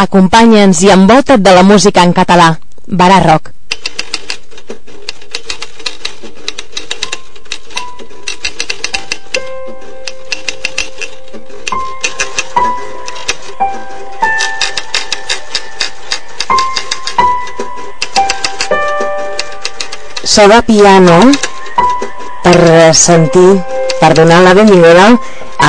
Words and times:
Acompanya'ns 0.00 0.80
i 0.86 0.92
envolta't 0.94 1.42
de 1.44 1.56
la 1.56 1.62
música 1.62 2.04
en 2.08 2.12
català. 2.16 2.52
Barà 2.88 3.22
Rock. 3.24 3.56
so 20.30 20.46
de 20.48 20.62
piano 20.62 21.32
per 22.44 22.94
sentir, 22.94 23.58
per 23.98 24.12
donar 24.14 24.38
la 24.44 24.54
benvinguda 24.54 25.08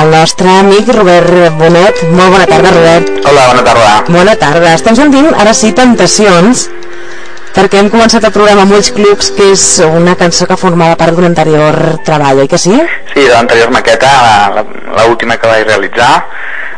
al 0.02 0.10
nostre 0.10 0.48
amic 0.50 0.88
Robert 0.90 1.54
Bonet. 1.58 2.02
Molt 2.10 2.32
bona 2.34 2.46
tarda, 2.46 2.70
Robert. 2.74 3.10
Hola, 3.22 3.42
bona 3.52 3.62
tarda. 3.62 3.90
Bona 4.08 4.34
tarda. 4.40 4.72
Estem 4.74 4.96
sentint 4.98 5.28
ara 5.38 5.52
sí 5.54 5.70
Tentacions, 5.76 6.64
perquè 7.54 7.78
hem 7.78 7.90
començat 7.92 8.26
el 8.26 8.34
programa 8.34 8.64
amb 8.66 8.74
Ulls 8.74 8.90
Clubs, 8.96 9.30
que 9.36 9.52
és 9.54 9.66
una 9.86 10.16
cançó 10.18 10.48
que 10.50 10.58
formava 10.58 10.98
part 10.98 11.14
d'un 11.14 11.28
anterior 11.30 11.78
treball, 12.06 12.42
oi 12.42 12.50
que 12.50 12.58
sí? 12.58 12.74
Sí, 13.12 13.22
de 13.22 13.30
l'anterior 13.30 13.70
maqueta, 13.70 14.12
l'última 14.98 15.38
que 15.38 15.54
vaig 15.54 15.66
realitzar 15.70 16.12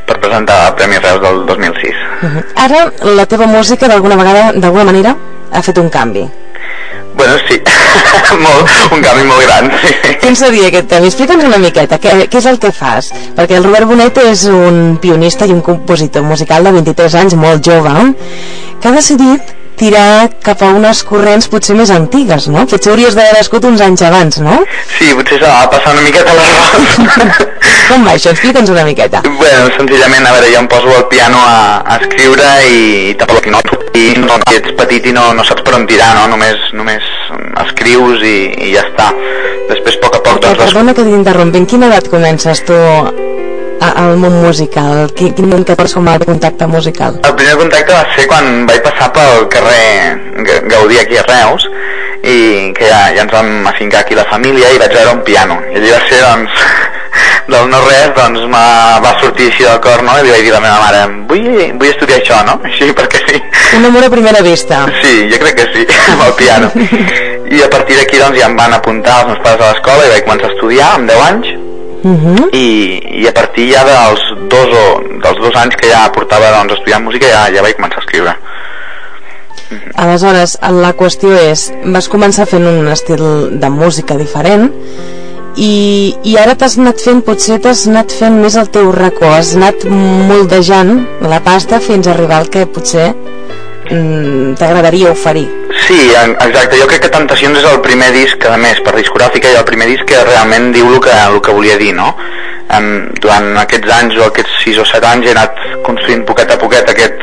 per 0.05 0.21
presentar 0.21 0.61
el 0.69 0.79
Premi 0.81 1.01
Reus 1.01 1.23
del 1.25 1.45
2006. 1.47 2.07
Uh 2.21 2.29
-huh. 2.29 2.45
Ara 2.67 2.87
la 3.17 3.27
teva 3.27 3.47
música 3.47 3.89
d'alguna 3.89 4.17
vegada, 4.17 4.53
d'alguna 4.53 4.85
manera, 4.85 5.17
ha 5.51 5.63
fet 5.63 5.79
un 5.79 5.89
canvi. 5.89 6.29
Bueno, 7.17 7.35
sí, 7.49 7.61
molt, 8.45 8.71
un 8.93 9.03
canvi 9.05 9.27
molt 9.29 9.45
gran. 9.47 9.71
Sí. 9.83 10.15
Quin 10.23 10.39
seria 10.39 10.71
aquest 10.71 10.89
canvi? 10.91 11.11
Explica'ns 11.13 11.47
una 11.47 11.61
miqueta, 11.63 11.99
què, 12.03 12.15
què 12.31 12.41
és 12.41 12.49
el 12.51 12.61
que 12.63 12.73
fas? 12.75 13.13
Perquè 13.37 13.59
el 13.59 13.67
Robert 13.67 13.91
Bonet 13.91 14.19
és 14.25 14.47
un 14.51 14.97
pionista 15.03 15.47
i 15.47 15.55
un 15.55 15.63
compositor 15.65 16.27
musical 16.27 16.67
de 16.67 16.75
23 16.79 17.21
anys, 17.23 17.39
molt 17.39 17.65
jove, 17.67 18.09
que 18.81 18.91
ha 18.91 18.97
decidit 18.97 19.55
tirar 19.79 20.31
cap 20.45 20.63
a 20.63 20.71
unes 20.77 21.03
corrents 21.09 21.49
potser 21.53 21.77
més 21.79 21.91
antigues, 21.95 22.49
no? 22.53 22.65
Potser 22.71 22.93
hauries 22.93 23.17
d'haver 23.17 23.35
nascut 23.39 23.67
uns 23.69 23.83
anys 23.85 24.05
abans, 24.07 24.41
no? 24.45 24.61
Sí, 24.97 25.11
potser 25.19 25.41
s'ha 25.43 25.53
de 25.65 25.73
passar 25.75 25.95
una 25.97 26.05
miqueta 26.07 26.35
la 26.37 26.47
Com 27.89 28.07
va 28.07 28.15
això? 28.15 28.33
Explica'ns 28.33 28.71
una 28.73 28.85
miqueta. 28.87 29.21
Bueno, 29.27 29.67
senzillament, 29.77 30.25
a 30.25 30.33
veure, 30.37 30.49
jo 30.55 30.63
em 30.63 30.69
poso 30.73 30.89
al 30.95 31.05
piano 31.11 31.41
a, 31.41 31.83
a 31.85 31.99
escriure 32.01 32.49
i, 32.65 32.81
i 33.11 33.15
tampoc 33.21 33.51
no, 33.53 33.61
i 33.99 34.07
no, 34.23 34.39
ets 34.55 34.73
petit 34.79 35.11
i 35.11 35.13
no, 35.17 35.27
no 35.37 35.45
saps 35.45 35.67
per 35.67 35.77
on 35.77 35.87
tirar, 35.91 36.15
no? 36.17 36.31
Només, 36.33 36.71
només 36.77 37.05
escrius 37.67 38.25
i, 38.25 38.37
i 38.69 38.73
ja 38.73 38.87
està. 38.89 39.11
Després, 39.69 40.01
a 40.01 40.05
poc 40.07 40.19
a 40.19 40.25
poc... 40.25 40.43
Doncs, 40.47 40.65
perdona 40.65 40.97
que 40.97 41.07
t'interrompi, 41.07 41.61
en 41.61 41.71
quina 41.71 41.93
edat 41.93 42.09
comences 42.13 42.65
tu 42.65 42.79
al 43.81 44.17
món 44.21 44.41
musical? 44.43 45.09
Quin, 45.17 45.35
quin 45.35 45.49
moment 45.49 45.67
que 45.67 45.77
pots 45.79 45.97
el 45.97 46.25
contacte 46.25 46.67
musical? 46.67 47.21
El 47.25 47.35
primer 47.35 47.57
contacte 47.57 47.93
va 47.93 48.05
ser 48.17 48.27
quan 48.31 48.67
vaig 48.67 48.83
passar 48.83 49.11
pel 49.13 49.49
carrer 49.49 50.65
Gaudí 50.69 50.99
aquí 50.99 51.17
a 51.17 51.25
Reus 51.29 51.69
i 52.25 52.73
que 52.73 52.89
ja, 52.89 53.13
ja 53.15 53.23
ens 53.25 53.33
vam 53.33 53.67
afincar 53.69 54.01
aquí 54.01 54.15
la 54.17 54.25
família 54.31 54.71
i 54.73 54.79
vaig 54.81 54.93
veure 54.97 55.13
un 55.13 55.23
piano 55.27 55.59
i 55.69 55.77
allà 55.77 55.99
va 55.99 56.05
ser 56.09 56.21
doncs 56.23 56.63
del 57.53 57.69
no 57.69 57.81
res 57.85 58.15
doncs 58.17 58.47
va 58.55 59.13
sortir 59.21 59.51
així 59.51 59.67
del 59.67 59.81
cor 59.85 60.03
no? 60.07 60.17
i 60.19 60.25
li 60.25 60.33
vaig 60.33 60.47
dir 60.47 60.55
a 60.55 60.57
la 60.57 60.63
meva 60.65 60.79
mare 60.81 61.03
vull, 61.29 61.51
vull 61.77 61.91
estudiar 61.91 62.23
això 62.23 62.41
no? 62.49 62.57
així 62.71 62.89
perquè 62.97 63.21
sí 63.27 63.43
un 63.77 63.89
amor 63.91 64.09
a 64.09 64.13
primera 64.15 64.41
vista 64.47 64.85
sí, 65.03 65.29
jo 65.33 65.43
crec 65.43 65.61
que 65.61 65.69
sí, 65.75 65.85
amb 66.15 66.25
el 66.29 66.35
piano 66.41 66.73
i 67.45 67.61
a 67.61 67.69
partir 67.77 68.01
d'aquí 68.01 68.23
doncs 68.23 68.41
ja 68.41 68.49
em 68.49 68.57
van 68.57 68.79
apuntar 68.79 69.21
els 69.21 69.35
meus 69.35 69.45
pares 69.45 69.61
a 69.61 69.75
l'escola 69.75 70.09
i 70.09 70.15
vaig 70.17 70.27
començar 70.31 70.51
a 70.51 70.57
estudiar 70.57 70.91
amb 70.95 71.13
10 71.13 71.27
anys 71.29 71.54
Uh 72.05 72.11
-huh. 72.11 72.49
I, 72.53 73.01
i 73.23 73.27
a 73.27 73.33
partir 73.33 73.73
ja 73.73 73.85
dels 73.85 74.21
dos, 74.53 74.69
o, 74.69 74.85
dels 75.23 75.39
dos 75.41 75.57
anys 75.57 75.77
que 75.77 75.89
ja 75.89 76.11
portava 76.13 76.51
doncs, 76.53 76.73
estudiant 76.75 77.05
música 77.05 77.27
ja, 77.27 77.49
ja 77.55 77.63
vaig 77.63 77.77
començar 77.77 77.99
a 77.99 78.05
escriure 78.05 78.31
uh 78.31 78.37
-huh. 78.37 79.95
Aleshores, 79.95 80.59
la 80.61 80.93
qüestió 80.97 81.33
és 81.51 81.73
vas 81.85 82.09
començar 82.11 82.47
fent 82.47 82.67
un 82.67 82.89
estil 82.89 83.59
de 83.61 83.71
música 83.71 84.17
diferent 84.17 84.71
i, 85.57 86.15
i 86.27 86.37
ara 86.37 86.57
t'has 86.59 86.79
anat 86.79 87.01
fent, 87.01 87.23
potser 87.27 87.61
t'has 87.63 87.87
anat 87.87 88.13
fent 88.13 88.41
més 88.43 88.57
el 88.59 88.71
teu 88.75 88.91
racó, 88.93 89.31
has 89.31 89.55
anat 89.55 89.85
moldejant 89.87 90.97
la 91.23 91.41
pasta 91.41 91.81
fins 91.81 92.07
a 92.07 92.15
arribar 92.15 92.41
al 92.43 92.51
que 92.51 92.67
potser 92.67 93.13
mm, 93.91 94.57
t'agradaria 94.59 95.13
oferir. 95.15 95.64
Sí, 95.87 95.99
exacte. 96.17 96.79
Jo 96.81 96.87
crec 96.89 97.03
que 97.05 97.13
Tentacions 97.13 97.59
és 97.61 97.67
el 97.69 97.83
primer 97.85 98.09
disc, 98.15 98.47
a 98.49 98.57
més, 98.61 98.81
per 98.85 98.95
discogràfica, 98.97 99.51
i 99.53 99.59
el 99.59 99.67
primer 99.69 99.91
disc 99.91 100.07
que 100.09 100.23
realment 100.25 100.71
diu 100.73 100.89
el 100.89 101.01
que, 101.05 101.13
el 101.13 101.41
que 101.45 101.53
volia 101.57 101.77
dir, 101.81 101.93
no? 101.97 102.15
Um, 102.75 103.11
durant 103.21 103.51
aquests 103.61 103.93
anys 103.93 104.17
o 104.17 104.25
aquests 104.31 104.63
6 104.65 104.81
o 104.81 104.87
7 104.89 105.11
anys 105.11 105.29
he 105.29 105.35
anat 105.35 105.61
construint 105.85 106.25
poquet 106.29 106.55
a 106.55 106.61
poquet 106.61 106.95
aquest... 106.95 107.21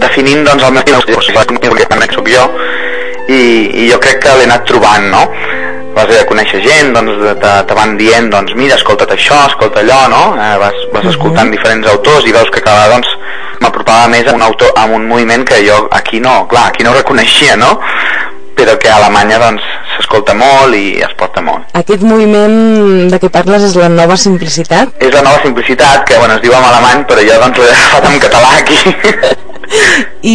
definint, 0.00 0.42
doncs, 0.46 0.64
el 0.64 0.72
meu 0.74 0.82
estil, 0.82 0.98
que 1.04 2.16
soc 2.16 2.30
jo, 2.32 2.48
i, 3.28 3.42
i 3.84 3.86
jo 3.92 4.00
crec 4.02 4.18
que 4.24 4.34
l'he 4.38 4.48
anat 4.48 4.66
trobant, 4.66 5.06
no? 5.12 5.22
vas 5.94 6.10
a 6.10 6.24
conèixer 6.26 6.60
gent, 6.64 6.90
doncs 6.94 7.20
te, 7.40 7.52
te 7.68 7.76
van 7.78 7.94
dient, 8.00 8.26
doncs 8.32 8.54
mira, 8.58 8.74
escolta't 8.80 9.12
això, 9.14 9.38
escolta 9.46 9.84
allò, 9.84 10.00
no? 10.10 10.22
Eh, 10.34 10.56
vas, 10.58 10.80
vas 10.92 11.06
escoltant 11.12 11.46
uh 11.46 11.52
-huh. 11.52 11.56
diferents 11.56 11.88
autors 11.92 12.26
i 12.26 12.34
veus 12.34 12.50
que 12.50 12.60
cada, 12.60 12.88
doncs, 12.90 13.13
m'apropava 13.64 14.12
més 14.12 14.28
a 14.28 14.36
un 14.36 14.44
autor, 14.44 14.72
a 14.76 14.86
un 14.86 15.08
moviment 15.08 15.44
que 15.48 15.64
jo 15.66 15.86
aquí 15.90 16.20
no, 16.20 16.44
clar, 16.48 16.68
aquí 16.70 16.84
no 16.86 16.94
reconeixia, 16.94 17.56
no? 17.56 17.78
però 18.54 18.76
que 18.78 18.88
a 18.88 18.96
Alemanya 18.96 19.38
doncs 19.42 19.64
s'escolta 19.94 20.34
molt 20.38 20.76
i 20.78 21.00
es 21.04 21.14
porta 21.18 21.42
molt. 21.44 21.66
Aquest 21.78 22.04
moviment 22.06 23.10
de 23.10 23.18
què 23.22 23.30
parles 23.34 23.66
és 23.66 23.74
la 23.78 23.90
nova 23.90 24.16
simplicitat? 24.20 24.94
És 25.02 25.10
la 25.14 25.24
nova 25.26 25.42
simplicitat, 25.42 26.04
que 26.08 26.18
bueno, 26.20 26.36
es 26.38 26.44
diu 26.44 26.54
en 26.54 26.68
alemany, 26.68 27.04
però 27.10 27.24
jo 27.26 27.40
doncs 27.42 27.60
l'he 27.60 27.72
agafat 27.72 28.08
en 28.10 28.22
català 28.22 28.52
aquí. 28.60 28.78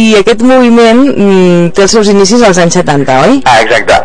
aquest 0.20 0.42
moviment 0.42 1.00
mm, 1.06 1.70
té 1.74 1.84
els 1.86 1.94
seus 1.96 2.10
inicis 2.12 2.42
als 2.46 2.58
anys 2.62 2.76
70, 2.80 3.18
oi? 3.26 3.40
Ah, 3.48 3.60
exacte. 3.64 4.00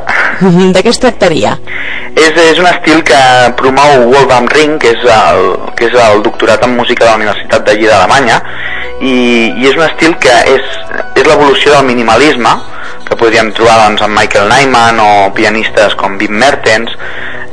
De 0.76 0.84
què 0.84 0.92
es 0.92 1.02
tractaria? 1.02 1.56
És, 2.16 2.38
és 2.40 2.60
un 2.62 2.68
estil 2.70 3.02
que 3.08 3.20
promou 3.60 4.06
Wolfgang 4.14 4.48
Ring, 4.54 4.78
que 4.82 4.94
és 4.96 5.04
el, 5.12 5.44
que 5.76 5.90
és 5.90 5.98
el 6.06 6.24
doctorat 6.26 6.64
en 6.68 6.76
música 6.78 7.06
de 7.06 7.12
la 7.12 7.20
Universitat 7.20 7.72
Lleida 7.72 7.98
d'Alemanya, 7.98 8.40
i, 9.02 9.16
i 9.60 9.68
és 9.70 9.76
un 9.76 9.86
estil 9.88 10.16
que 10.24 10.36
és, 10.56 10.74
és 11.16 11.28
l'evolució 11.28 11.76
del 11.76 11.88
minimalisme, 11.90 12.54
que 13.06 13.18
podríem 13.20 13.52
trobar 13.54 13.78
doncs, 13.84 14.02
amb 14.06 14.18
Michael 14.18 14.50
Nyman 14.50 15.00
o 15.04 15.10
pianistes 15.36 15.96
com 16.00 16.18
Wim 16.20 16.38
Mertens, 16.42 16.96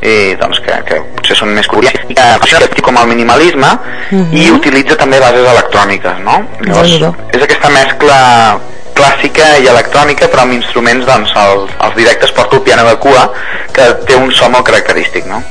i, 0.03 0.35
doncs, 0.41 0.59
que, 0.65 0.77
que 0.89 0.99
potser 1.17 1.37
són 1.39 1.53
més 1.55 1.69
curiós 1.71 1.95
que 2.11 2.83
com 2.83 2.97
el 2.99 3.07
minimalisme 3.07 3.69
uh 3.71 4.11
-huh. 4.11 4.35
i 4.35 4.51
utilitza 4.51 4.97
també 4.97 5.21
bases 5.21 5.47
electròniques 5.47 6.19
no? 6.25 6.43
Llavors, 6.61 7.15
és 7.33 7.43
aquesta 7.43 7.69
mescla 7.71 8.59
clàssica 8.95 9.59
i 9.63 9.69
electrònica 9.69 10.29
però 10.29 10.43
amb 10.43 10.53
instruments 10.53 11.07
doncs 11.07 11.31
els, 11.37 11.71
els 11.87 11.95
directes 11.95 12.33
porta 12.33 12.57
el 12.57 12.63
piano 12.63 12.85
de 12.89 12.97
cua 12.97 13.33
que 13.73 13.95
té 14.07 14.17
un 14.17 14.33
so 14.33 14.49
molt 14.49 14.67
característic 14.67 15.27
no? 15.27 15.43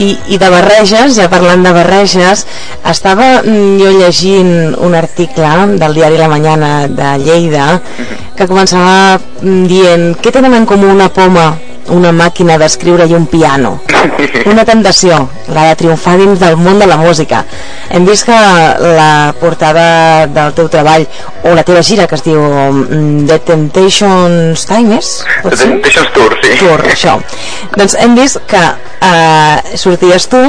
I, 0.00 0.08
i 0.32 0.38
de 0.40 0.48
barreges, 0.48 1.16
ja 1.18 1.28
parlant 1.28 1.64
de 1.66 1.72
barreges 1.76 2.46
estava 2.88 3.42
mm, 3.42 3.74
jo 3.80 3.90
llegint 3.98 4.54
un 4.80 4.96
article 4.96 5.50
del 5.80 5.98
diari 5.98 6.20
La 6.20 6.30
Mañana 6.32 6.72
de 6.88 7.10
Lleida 7.24 7.66
que 8.36 8.48
començava 8.48 9.18
mm, 9.18 9.66
dient 9.68 10.08
què 10.22 10.32
tenen 10.32 10.56
en 10.56 10.66
comú 10.66 10.88
una 10.92 11.10
poma 11.12 11.50
una 11.90 12.12
màquina 12.14 12.58
d'escriure 12.58 13.06
i 13.08 13.14
un 13.16 13.26
piano. 13.26 13.80
Una 14.50 14.64
tentació, 14.66 15.18
la 15.54 15.68
de 15.68 15.76
triomfar 15.78 16.16
dins 16.18 16.40
del 16.40 16.56
món 16.56 16.78
de 16.78 16.86
la 16.86 16.96
música. 16.96 17.42
Hem 17.90 18.06
vist 18.06 18.26
que 18.26 18.36
la 18.96 19.34
portada 19.40 20.26
del 20.26 20.54
teu 20.54 20.68
treball, 20.72 21.06
o 21.42 21.54
la 21.54 21.64
teva 21.66 21.82
gira, 21.82 22.06
que 22.06 22.18
es 22.18 22.24
diu 22.26 22.40
mm, 22.42 23.26
The 23.30 23.38
Temptations 23.46 24.66
Times, 24.66 25.12
The 25.42 25.56
Temptations 25.56 26.12
Tour, 26.14 26.38
sí. 26.42 26.56
Tour, 26.62 26.84
això. 26.86 27.18
Doncs 27.76 27.96
hem 27.98 28.16
vist 28.18 28.42
que 28.50 28.62
eh, 28.62 29.76
sorties 29.78 30.28
tu, 30.30 30.42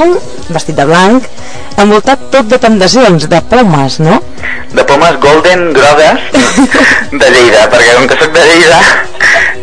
vestit 0.54 0.78
de 0.78 0.86
blanc, 0.88 1.26
envoltat 1.82 2.30
tot 2.34 2.50
de 2.50 2.60
tentacions, 2.62 3.28
de 3.30 3.42
pomes, 3.50 3.98
no? 4.02 4.20
De 4.74 4.86
pomes 4.86 5.18
golden 5.22 5.72
grogues 5.74 6.30
de 7.20 7.34
Lleida, 7.34 7.66
perquè 7.70 7.98
com 7.98 8.08
que 8.10 8.22
soc 8.22 8.34
de 8.34 8.46
Lleida 8.50 8.80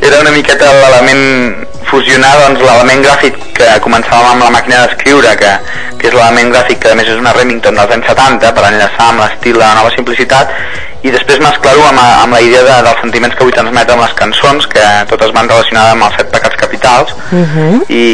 era 0.01 0.19
una 0.19 0.31
miqueta 0.31 0.71
l'element 0.73 1.67
fusionar 1.91 2.31
doncs, 2.39 2.61
l'element 2.63 3.03
gràfic 3.05 3.35
que 3.57 3.67
començàvem 3.85 4.29
amb 4.31 4.45
la 4.45 4.53
màquina 4.55 4.85
d'escriure, 4.85 5.33
que, 5.37 5.51
que 5.99 6.07
és 6.09 6.15
l'element 6.15 6.53
gràfic 6.55 6.79
que 6.81 6.93
a 6.93 6.95
més 6.97 7.09
és 7.11 7.19
una 7.19 7.33
Remington 7.35 7.77
dels 7.77 7.93
anys 7.97 8.07
70 8.09 8.53
per 8.55 8.63
enllaçar 8.69 9.09
amb 9.11 9.21
l'estil 9.21 9.59
de 9.59 9.65
la 9.65 9.75
nova 9.77 9.91
simplicitat 9.93 10.55
i 11.01 11.11
després 11.13 11.41
mesclar-ho 11.41 11.83
amb, 11.89 12.01
amb 12.01 12.37
la 12.37 12.41
idea 12.45 12.61
de, 12.65 12.77
dels 12.87 13.01
sentiments 13.03 13.35
que 13.35 13.45
vull 13.45 13.55
transmetre 13.55 13.95
amb 13.95 14.05
les 14.05 14.13
cançons 14.17 14.67
que 14.71 14.85
totes 15.09 15.33
van 15.35 15.49
relacionades 15.49 15.95
amb 15.95 16.07
els 16.07 16.17
set 16.19 16.31
pecats 16.33 16.59
capitals 16.63 17.13
uh 17.17 17.35
mhm. 17.35 17.57
-huh. 17.57 17.81
i, 17.89 18.05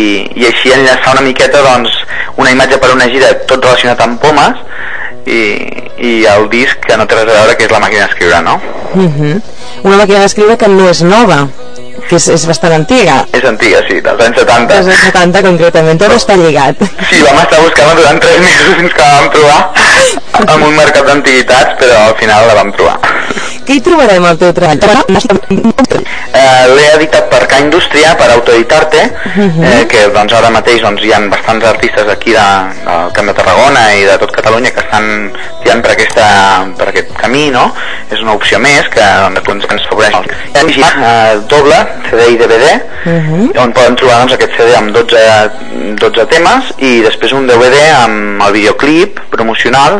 i 0.41 0.47
així 0.51 0.71
enllaçar 0.71 1.13
una 1.15 1.27
miqueta 1.27 1.61
doncs, 1.61 1.91
una 2.35 2.51
imatge 2.51 2.77
per 2.77 2.91
una 2.95 3.09
gira 3.13 3.33
tot 3.47 3.63
relacionat 3.63 4.01
amb 4.01 4.19
pomes 4.19 4.55
i, 5.25 5.39
i 5.99 6.25
el 6.25 6.49
disc 6.49 6.79
que 6.87 6.97
no 6.97 7.05
té 7.05 7.15
res 7.15 7.27
a 7.27 7.39
veure 7.39 7.57
que 7.57 7.65
és 7.65 7.71
la 7.71 7.79
màquina 7.79 8.07
d'escriure, 8.07 8.41
no? 8.41 8.61
Uh 8.93 9.01
mhm. 9.01 9.21
-huh. 9.21 9.41
Una 9.83 9.97
màquina 9.97 10.19
d'escriure 10.19 10.57
que 10.57 10.67
no 10.67 10.89
és 10.89 11.01
nova 11.01 11.47
que 12.07 12.19
és, 12.19 12.27
és 12.35 12.45
bastant 12.49 12.75
antiga. 12.77 13.17
És 13.35 13.45
antiga, 13.49 13.81
sí, 13.89 13.99
dels 14.05 14.23
anys 14.27 14.41
70. 14.43 14.71
Dels 14.73 14.91
anys 14.93 15.05
70, 15.09 15.43
concretament, 15.49 16.01
tot 16.03 16.15
està 16.17 16.37
lligat. 16.39 16.83
Sí, 17.09 17.21
vam 17.25 17.41
estar 17.43 17.61
buscant 17.63 17.93
durant 17.99 18.21
3 18.23 18.41
mesos 18.45 18.79
fins 18.81 18.97
que 18.97 19.11
vam 19.15 19.29
trobar 19.35 19.59
en 20.45 20.67
un 20.69 20.75
mercat 20.77 21.09
d'antiguitats, 21.09 21.77
però 21.81 22.03
al 22.09 22.17
final 22.21 22.47
la 22.51 22.59
vam 22.61 22.73
trobar. 22.77 22.99
Què 23.67 23.75
hi 23.75 23.81
trobarem 23.83 24.23
al 24.23 24.37
teu 24.39 24.53
treball? 24.55 24.79
Eh, 26.37 26.67
L'he 26.71 26.85
editat 26.95 27.25
per 27.31 27.41
K 27.51 27.57
Indústria, 27.65 28.13
per 28.15 28.29
autoeditar-te, 28.31 29.01
eh, 29.67 29.81
que 29.91 30.05
doncs, 30.15 30.35
ara 30.37 30.51
mateix 30.53 30.79
doncs, 30.85 31.03
hi 31.03 31.11
ha 31.11 31.19
bastants 31.31 31.65
artistes 31.67 32.07
aquí 32.13 32.31
de, 32.35 32.45
del 32.85 33.11
Camp 33.17 33.27
de 33.27 33.35
Tarragona 33.39 33.83
i 33.99 34.05
de 34.07 34.15
tot 34.21 34.31
Catalunya 34.37 34.71
que 34.71 34.83
estan 34.85 35.09
tirant 35.65 35.83
per, 35.83 35.91
aquesta, 35.97 36.27
per 36.79 36.87
aquest 36.93 37.11
camí, 37.19 37.49
no? 37.51 37.65
És 38.13 38.23
una 38.23 38.37
opció 38.39 38.61
més 38.63 38.87
que 38.93 39.03
doncs, 39.35 39.67
ens 39.75 39.89
favoreix. 39.89 40.15
Hi 40.77 40.85
ha 40.87 40.93
eh, 41.09 41.35
doble, 41.51 41.81
CD 42.07 42.29
i 42.35 42.39
DVD, 42.39 42.71
on 43.65 43.75
poden 43.75 43.99
trobar 43.99 44.21
doncs, 44.23 44.37
aquest 44.37 44.55
CD 44.61 44.77
amb 44.79 44.95
12, 44.95 45.27
12 46.05 46.27
temes 46.31 46.71
i 46.79 47.01
després 47.03 47.35
un 47.35 47.51
DVD 47.51 47.83
amb 47.97 48.47
el 48.47 48.55
videoclip 48.61 49.19
promocional 49.33 49.99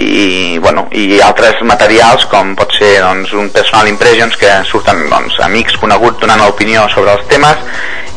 i, 0.00 0.58
bueno, 0.58 0.86
i 0.96 1.20
altres 1.24 1.60
materials 1.66 2.24
com 2.32 2.54
pot 2.58 2.72
ser 2.78 2.96
doncs, 3.04 3.34
un 3.36 3.50
personal 3.52 3.88
impressions 3.90 4.36
que 4.40 4.52
surten 4.68 5.06
doncs, 5.12 5.38
amics 5.44 5.76
coneguts 5.80 6.22
donant 6.22 6.40
l'opinió 6.44 6.86
sobre 6.94 7.16
els 7.16 7.26
temes 7.30 7.60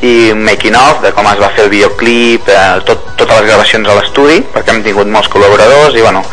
i 0.04 0.32
un 0.34 0.42
making 0.44 0.76
of 0.76 1.00
de 1.04 1.14
com 1.16 1.28
es 1.32 1.40
va 1.40 1.50
fer 1.56 1.64
el 1.64 1.72
videoclip, 1.72 2.50
eh, 2.52 2.82
tot, 2.88 3.06
totes 3.16 3.38
les 3.40 3.48
gravacions 3.48 3.88
a 3.88 3.96
l'estudi, 3.96 4.42
perquè 4.52 4.74
hem 4.74 4.82
tingut 4.84 5.08
molts 5.08 5.30
col·laboradors 5.32 5.96
i 5.96 6.04
bueno, 6.04 6.24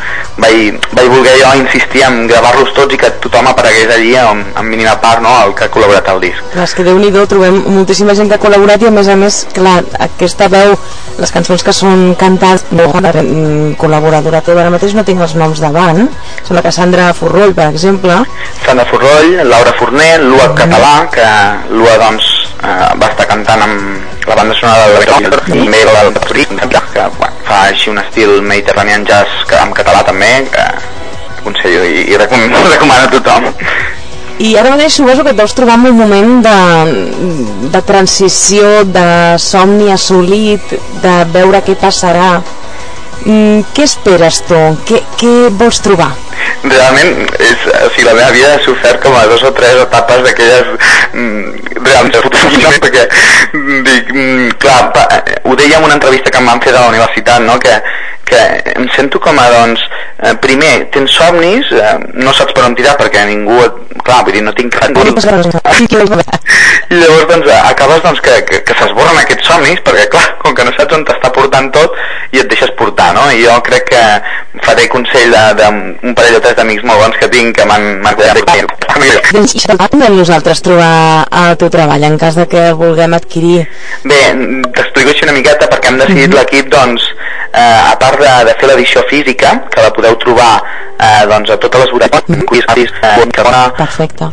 vaig, 0.43 0.81
vaig 0.97 1.11
voler 1.13 1.37
jo 1.39 1.53
insistir 1.61 2.03
en 2.07 2.25
gravar-los 2.31 2.73
tots 2.75 2.97
i 2.97 2.99
que 2.99 3.13
tothom 3.23 3.47
aparegués 3.51 3.93
allí 3.95 4.17
en, 4.19 4.43
en 4.59 4.67
mínima 4.67 4.97
part 5.03 5.23
no, 5.23 5.37
el 5.45 5.55
que 5.55 5.69
ha 5.69 5.71
col·laborat 5.71 6.11
al 6.11 6.19
disc. 6.25 6.43
Clar, 6.55 6.67
és 6.67 6.75
que 6.75 6.87
déu 6.87 6.99
nhi 6.99 7.13
trobem 7.31 7.61
moltíssima 7.77 8.17
gent 8.19 8.33
que 8.33 8.41
ha 8.41 8.43
col·laborat 8.43 8.83
i 8.83 8.91
a 8.91 8.95
més 8.97 9.11
a 9.13 9.17
més, 9.21 9.45
clar, 9.55 9.79
aquesta 10.09 10.51
veu, 10.51 10.75
les 11.21 11.35
cançons 11.37 11.63
que 11.63 11.77
són 11.77 12.17
cantades, 12.19 12.67
no, 12.75 12.89
la 12.99 13.15
mm, 13.23 13.77
col·laboradora 13.79 14.43
teva 14.43 14.65
ara 14.65 14.75
mateix 14.75 14.99
no 14.99 15.07
tinc 15.07 15.23
els 15.23 15.37
noms 15.39 15.63
davant, 15.63 16.09
són 16.43 16.59
la 16.59 16.67
Cassandra 16.67 17.13
Forroll, 17.15 17.55
per 17.55 17.71
exemple. 17.71 18.19
Sandra 18.65 18.89
Forroll, 18.91 19.39
Laura 19.47 19.79
Forner, 19.79 20.17
Lua 20.27 20.51
Català, 20.59 20.95
que 21.15 21.31
Lua 21.71 21.99
doncs 22.03 22.30
eh, 22.63 22.91
va 23.01 23.11
estar 23.11 23.27
cantant 23.31 23.65
amb 23.67 24.27
la 24.29 24.37
banda 24.39 24.57
sonora 24.59 24.89
de 24.89 25.01
i 25.01 25.31
també 25.49 25.85
la 25.89 26.05
del 26.11 26.19
que 26.95 27.07
bueno, 27.19 27.45
fa 27.47 27.63
així 27.71 27.91
un 27.91 27.99
estil 28.03 28.41
mediterranean 28.43 29.07
jazz 29.09 29.45
que, 29.49 29.57
en 29.59 29.73
català 29.77 30.05
també, 30.07 30.31
que 30.53 30.67
aconsello 31.41 31.85
i, 31.85 32.05
i 32.13 32.21
recomano, 32.21 32.63
recomano 32.75 33.09
a 33.09 33.11
tothom. 33.17 33.51
I 34.41 34.55
ara 34.57 34.71
mateix 34.73 34.95
suposo 34.97 35.25
que 35.25 35.35
et 35.35 35.41
deus 35.41 35.53
trobar 35.53 35.77
en 35.77 35.91
un 35.91 35.99
moment 35.99 36.31
de, 36.47 37.69
de 37.75 37.83
transició, 37.85 38.87
de 38.89 39.37
somni 39.43 39.91
assolit, 39.93 40.73
de 41.03 41.17
veure 41.35 41.61
què 41.67 41.77
passarà. 41.81 42.39
Mm, 43.27 43.67
què 43.77 43.85
esperes 43.85 44.41
tu? 44.49 44.61
Què, 44.89 45.03
què 45.21 45.35
vols 45.61 45.83
trobar? 45.85 46.15
Realment 46.69 47.25
és, 47.41 47.65
o 47.73 47.89
sigui, 47.95 48.05
la 48.05 48.15
meva 48.19 48.31
vida 48.35 48.53
ha 48.55 48.61
sofert 48.65 49.01
com 49.03 49.15
a 49.17 49.25
dos 49.31 49.43
o 49.47 49.53
tres 49.57 49.77
etapes 49.87 50.21
d'aquelles 50.27 50.67
mm, 51.15 51.81
realment 51.81 52.81
perquè 52.85 53.07
dic, 53.87 54.13
mm, 54.13 54.49
clar, 54.61 54.81
pa, 54.95 55.07
ho 55.45 55.57
deia 55.57 55.79
en 55.79 55.85
una 55.89 55.97
entrevista 55.97 56.31
que 56.31 56.39
em 56.43 56.51
van 56.51 56.61
fer 56.61 56.73
de 56.75 56.79
la 56.79 56.89
universitat 56.93 57.41
no? 57.47 57.57
que, 57.63 57.75
que 58.29 58.41
em 58.77 58.89
sento 58.97 59.21
com 59.23 59.39
a 59.41 59.47
doncs 59.51 59.81
eh, 60.23 60.35
primer 60.45 60.91
tens 60.95 61.11
somnis 61.17 61.65
eh, 61.73 61.97
no 62.21 62.31
saps 62.37 62.55
per 62.57 62.65
on 62.69 62.77
tirar 62.79 62.97
perquè 63.01 63.21
ningú 63.29 63.57
clar, 64.05 64.23
vull 64.27 64.37
dir, 64.37 64.45
no 64.45 64.53
tinc 64.57 64.77
res 64.77 64.91
i 66.91 66.99
llavors 66.99 67.29
doncs 67.31 67.47
acabes 67.57 68.03
doncs 68.05 68.21
que, 68.25 68.35
que, 68.49 68.57
que 68.67 68.75
s'esborren 68.79 69.19
aquests 69.23 69.49
somnis 69.49 69.81
perquè 69.87 70.05
clar, 70.13 70.27
com 70.43 70.55
que 70.55 70.67
no 70.67 70.73
saps 70.77 70.95
on 70.99 71.07
t'està 71.09 71.29
portant 71.35 71.69
tot 71.75 71.91
i 72.35 72.37
et 72.43 72.49
deixes 72.51 72.71
portar, 72.79 73.13
no? 73.17 73.25
i 73.35 73.43
jo 73.43 73.57
crec 73.67 73.85
que 73.91 74.05
faré 74.67 74.89
consell 74.91 75.35
d'un 75.59 76.15
parell 76.15 76.39
o 76.39 76.41
tres 76.43 76.57
d'amics 76.59 76.83
molt 76.83 77.05
bons 77.05 77.19
que 77.21 77.29
tinc 77.31 77.55
que 77.57 77.67
m'han 77.69 78.01
doncs 79.31 79.55
i 79.55 79.63
de 80.01 80.09
nosaltres 80.11 80.63
trobar 80.67 81.27
el 81.45 81.57
teu 81.61 81.71
treball 81.71 82.03
en 82.09 82.19
cas 82.19 82.35
de 82.35 82.47
que 82.51 82.65
vulguem 82.79 83.15
adquirir. 83.15 83.63
Bé, 84.03 84.19
t'explico 84.75 85.13
així 85.13 85.27
una 85.29 85.37
miqueta 85.37 85.69
perquè 85.71 85.93
hem 85.93 85.99
decidit 86.03 86.27
mm 86.29 86.33
-hmm. 86.33 86.39
l'equip 86.39 86.69
doncs 86.69 87.03
eh, 87.53 87.93
a 87.93 87.97
part 87.97 88.19
de, 88.19 88.33
de 88.49 88.55
fer 88.59 88.69
l'edició 88.69 89.03
física 89.09 89.63
que 89.71 89.83
la 89.83 89.93
podeu 89.93 90.17
trobar 90.17 90.63
eh, 90.99 91.27
doncs 91.27 91.51
a 91.51 91.57
totes 91.57 91.81
les 91.81 91.91
botigues 91.91 92.23
mm 92.27 92.35
-hmm. 92.35 93.73
perfecte. 93.77 94.25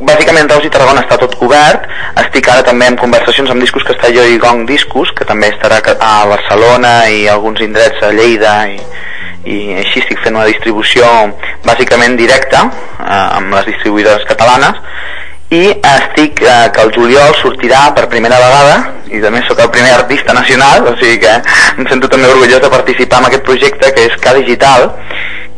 Bàsicament 0.00 0.50
Reus 0.50 0.64
i 0.64 0.70
Tarragona 0.70 1.00
està 1.00 1.18
tot 1.18 1.34
cobert. 1.36 1.88
Estic 2.16 2.48
ara 2.48 2.62
també 2.62 2.86
en 2.86 2.96
conversacions 2.96 3.50
amb 3.50 3.60
discos 3.60 3.82
jo 4.16 4.24
i 4.24 4.38
Gong 4.38 4.66
Discos 4.66 5.08
que 5.16 5.24
també 5.24 5.48
estarà 5.48 5.80
a 6.00 6.26
Barcelona 6.26 7.08
i 7.08 7.28
alguns 7.28 7.60
indrets 7.60 8.02
a 8.02 8.10
Lleida 8.10 8.68
i, 8.68 8.80
i 9.44 9.58
així 9.80 10.02
estic 10.02 10.20
fent 10.22 10.36
una 10.38 10.46
distribució 10.46 11.06
bàsicament 11.66 12.16
directa 12.18 12.62
eh, 12.68 13.38
amb 13.38 13.54
les 13.56 13.68
distribuïdores 13.72 14.26
catalanes 14.28 14.78
i 15.52 15.64
estic 15.68 16.42
eh, 16.46 16.70
que 16.72 16.86
el 16.86 16.92
juliol 16.94 17.34
sortirà 17.40 17.88
per 17.96 18.08
primera 18.12 18.38
vegada 18.40 18.76
i 19.12 19.20
també 19.20 19.42
sóc 19.48 19.60
el 19.60 19.72
primer 19.74 19.92
artista 19.98 20.32
nacional 20.36 20.86
o 20.88 20.96
sigui 21.00 21.18
que 21.24 21.34
em 21.76 21.88
sento 21.90 22.08
també 22.08 22.30
orgullós 22.30 22.62
de 22.62 22.72
participar 22.72 23.20
en 23.20 23.30
aquest 23.30 23.44
projecte 23.48 23.92
que 23.92 24.06
és 24.08 24.16
K 24.22 24.34
Digital 24.38 24.88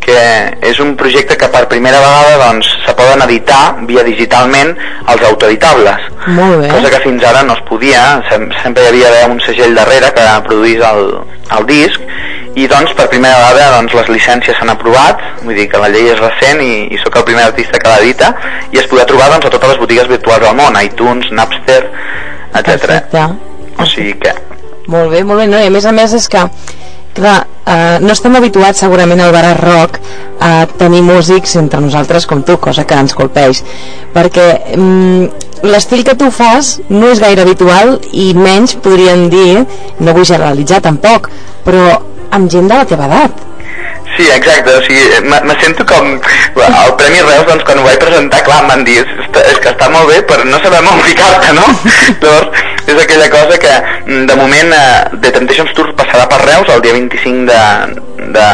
que 0.05 0.21
és 0.69 0.81
un 0.85 0.93
projecte 1.01 1.37
que 1.41 1.49
per 1.49 1.63
primera 1.71 2.01
vegada 2.03 2.41
doncs, 2.43 2.69
se 2.85 2.93
poden 2.97 3.23
editar 3.25 3.63
via 3.89 4.05
digitalment 4.05 4.75
els 5.13 5.23
autoeditables 5.31 6.11
cosa 6.27 6.91
que 6.91 7.01
fins 7.05 7.25
ara 7.25 7.43
no 7.45 7.55
es 7.55 7.63
podia. 7.69 8.03
Sempre 8.31 8.85
hi 8.85 9.05
havia 9.05 9.27
un 9.29 9.41
segell 9.45 9.75
darrere 9.77 10.11
que 10.17 10.27
produís 10.49 10.81
el, 10.81 11.11
el 11.59 11.67
disc 11.69 12.01
i 12.55 12.69
doncs 12.71 12.95
per 12.95 13.09
primera 13.11 13.41
vegada 13.51 13.77
doncs, 13.79 13.95
les 13.99 14.11
llicències 14.15 14.59
s'han 14.59 14.73
aprovat. 14.73 15.23
Vull 15.43 15.59
dir 15.59 15.69
que 15.73 15.81
la 15.83 15.91
llei 15.91 16.13
és 16.13 16.21
recent 16.23 16.63
i, 16.63 16.73
i 16.95 17.01
sóc 17.03 17.19
el 17.19 17.27
primer 17.29 17.49
artista 17.49 17.81
que 17.83 17.93
l'edita. 17.97 18.33
I 18.71 18.83
es 18.83 18.89
podrà 18.91 19.09
trobar 19.11 19.33
doncs, 19.35 19.49
a 19.49 19.55
totes 19.55 19.75
les 19.75 19.83
botigues 19.83 20.11
virtuals 20.11 20.47
del 20.47 20.59
món 20.59 20.79
iTunes, 20.83 21.31
Napster, 21.35 21.83
etc. 22.55 23.25
o 23.79 23.87
sigui 23.91 24.15
que 24.23 24.35
molt 24.87 25.11
bé, 25.11 25.25
molt 25.25 25.41
bé, 25.41 25.47
no? 25.49 25.61
i 25.61 25.69
a 25.69 25.73
més 25.73 25.87
a 25.89 25.93
més 25.97 26.13
és 26.17 26.27
que 26.29 26.43
clar, 27.15 27.39
eh, 27.65 27.99
no 28.03 28.13
estem 28.13 28.35
habituats 28.37 28.83
segurament 28.85 29.23
al 29.23 29.33
barat 29.33 29.61
rock 29.63 29.99
a 30.45 30.67
tenir 30.79 31.01
músics 31.07 31.55
entre 31.61 31.81
nosaltres 31.81 32.27
com 32.27 32.43
tu, 32.45 32.59
cosa 32.61 32.85
que 32.85 32.99
ens 32.99 33.15
colpeix. 33.17 33.63
Perquè 34.13 34.47
mm, 34.77 35.69
l'estil 35.71 36.05
que 36.05 36.17
tu 36.21 36.31
fas 36.35 36.77
no 36.91 37.09
és 37.13 37.23
gaire 37.23 37.47
habitual 37.47 37.97
i 38.13 38.33
menys 38.37 38.77
podríem 38.85 39.29
dir, 39.33 39.63
no 40.01 40.17
vull 40.17 40.29
generalitzar 40.29 40.83
tampoc, 40.85 41.31
però 41.65 41.87
amb 42.37 42.51
gent 42.51 42.71
de 42.71 42.79
la 42.79 42.87
teva 42.89 43.11
edat. 43.11 43.43
Sí, 44.15 44.29
exacte, 44.31 44.71
o 44.71 44.83
sigui, 44.85 45.03
me 45.27 45.55
sento 45.59 45.83
com 45.87 46.07
el 46.15 46.93
Premi 47.01 47.19
Reus, 47.19 47.47
doncs 47.49 47.65
quan 47.67 47.81
ho 47.81 47.87
vaig 47.87 47.99
presentar, 47.99 48.45
clar, 48.47 48.61
m'han 48.69 48.85
dit, 48.87 49.01
és, 49.03 49.41
és 49.51 49.59
que 49.59 49.73
està 49.73 49.89
molt 49.91 50.07
bé, 50.13 50.21
però 50.29 50.45
no 50.47 50.61
sabem 50.63 50.87
on 50.87 51.03
ficar-te, 51.03 51.51
no? 51.57 51.65
Llavors, 52.23 52.63
és 52.87 53.01
aquella 53.03 53.27
cosa 53.33 53.59
que, 53.59 53.73
mm, 54.05 54.27
de 54.31 54.37
moment, 54.39 54.71
eh, 54.77 55.19
The 55.19 55.35
Temptations 55.35 55.75
Tour 55.75 55.91
passarà 55.99 56.29
per 56.31 56.45
Reus 56.45 56.71
el 56.77 56.85
dia 56.85 56.95
25 56.95 57.49
de, 57.51 57.61
de, 58.37 58.47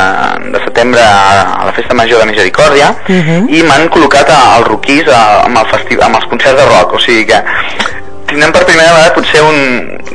de 0.54 0.64
setembre 0.64 1.04
a, 1.04 1.66
la 1.68 1.76
Festa 1.76 1.98
Major 1.98 2.24
de 2.24 2.30
Misericòrdia 2.32 2.94
uh 2.94 3.12
mhm. 3.12 3.28
-huh. 3.28 3.58
i 3.58 3.62
m'han 3.62 3.90
col·locat 3.90 4.32
als 4.32 4.66
Rookies 4.68 5.08
amb, 5.12 5.58
el 5.58 6.02
amb 6.08 6.16
els 6.16 6.26
concerts 6.30 6.56
de 6.56 6.66
rock, 6.72 6.94
o 6.94 6.98
sigui 6.98 7.26
que 7.26 7.42
tindrem 8.30 8.54
per 8.54 8.64
primera 8.68 8.94
vegada 8.94 9.14
potser 9.18 9.44
un... 9.44 9.60